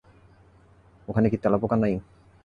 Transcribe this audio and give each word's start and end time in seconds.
ওখানে 1.07 1.27
কি 1.31 1.37
তেলাপোকা 1.43 1.75
নাই? 1.75 1.93